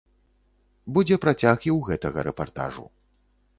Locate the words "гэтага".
1.91-2.19